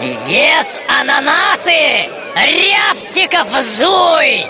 Ес 0.00 0.78
ананасы! 0.86 2.06
Рябчиков 2.36 3.48
зуй! 3.76 4.46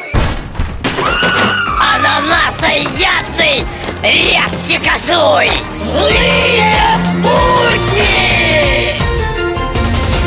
Ананасоядный 1.81 3.65
рябчикозуй! 4.03 5.50
Злые 5.91 6.99
будни! 7.23 8.93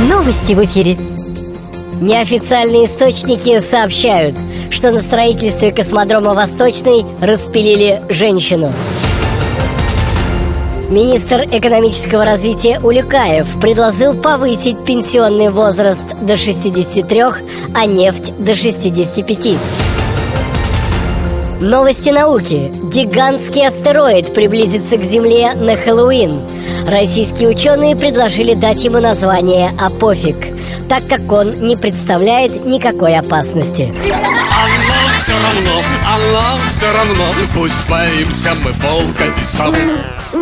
Новости 0.09 0.53
в 0.53 0.65
эфире. 0.65 0.97
Неофициальные 2.01 2.85
источники 2.85 3.59
сообщают, 3.59 4.39
что 4.71 4.89
на 4.89 5.01
строительстве 5.01 5.71
космодрома 5.71 6.33
«Восточный» 6.33 7.05
распилили 7.21 8.01
женщину. 8.09 8.73
Министр 10.91 11.43
экономического 11.49 12.25
развития 12.25 12.77
Улюкаев 12.83 13.47
предложил 13.61 14.13
повысить 14.13 14.83
пенсионный 14.83 15.49
возраст 15.49 16.03
до 16.19 16.35
63, 16.35 17.23
а 17.73 17.85
нефть 17.85 18.33
до 18.37 18.55
65. 18.55 19.57
Новости 21.61 22.09
науки. 22.09 22.73
Гигантский 22.91 23.65
астероид 23.65 24.33
приблизится 24.33 24.97
к 24.97 25.01
Земле 25.01 25.53
на 25.53 25.77
Хэллоуин. 25.77 26.41
Российские 26.85 27.47
ученые 27.47 27.95
предложили 27.95 28.53
дать 28.53 28.83
ему 28.83 28.99
название 28.99 29.71
«Апофиг», 29.79 30.35
так 30.89 31.07
как 31.07 31.31
он 31.31 31.53
не 31.61 31.77
представляет 31.77 32.65
никакой 32.65 33.15
опасности. 33.15 33.93
Аллах 34.03 35.13
все 35.23 35.31
равно, 35.31 35.81
Аллах 36.05 36.59
все 36.69 36.91
равно 36.91 37.33
Пусть 37.53 37.89
боимся 37.89 38.53
мы 38.61 38.73
волка 38.73 39.23
и 39.41 39.45
сову 39.45 40.40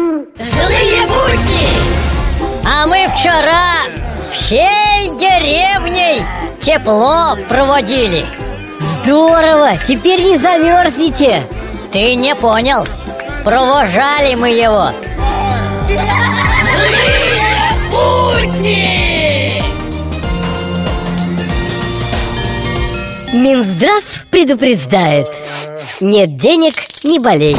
вчера 3.20 3.82
всей 4.32 5.10
деревней 5.20 6.24
тепло 6.62 7.36
проводили. 7.50 8.26
Здорово! 8.80 9.72
Теперь 9.86 10.22
не 10.22 10.38
замерзнете. 10.38 11.44
Ты 11.92 12.16
не 12.16 12.34
понял. 12.34 12.88
Провожали 13.44 14.36
мы 14.36 14.50
его. 14.52 14.92
Минздрав 23.34 24.04
предупреждает. 24.32 25.28
Нет 26.00 26.38
денег, 26.38 26.74
не 27.04 27.20
болей. 27.20 27.58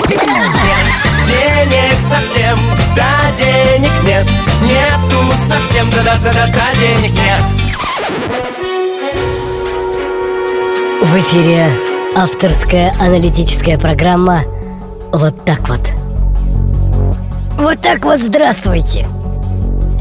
Совсем, 5.48 5.90
да-да-да-да, 5.90 6.74
денег 6.80 7.12
нет 7.12 7.42
В 11.02 11.18
эфире 11.18 11.70
авторская 12.14 12.94
аналитическая 13.00 13.78
программа 13.78 14.42
«Вот 15.12 15.44
так 15.44 15.68
вот». 15.68 15.80
Вот 17.58 17.80
так 17.82 18.04
вот 18.04 18.20
здравствуйте 18.20 19.06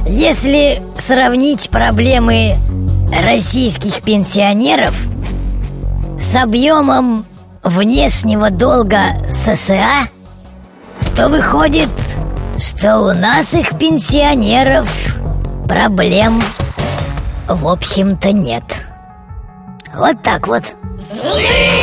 Если 0.08 0.82
сравнить 0.98 1.70
проблемы 1.70 2.56
российских 3.22 4.02
пенсионеров 4.02 4.96
С 6.18 6.36
объемом 6.36 7.26
внешнего 7.64 8.50
долга 8.50 9.30
США 9.30 10.08
То 11.16 11.30
выходит, 11.30 11.90
что 12.58 13.00
у 13.00 13.14
наших 13.14 13.78
пенсионеров 13.78 15.09
проблем 15.70 16.42
в 17.48 17.68
общем-то 17.68 18.32
нет. 18.32 18.64
Вот 19.94 20.22
так 20.24 20.48
вот. 20.48 20.64
Злые 21.22 21.79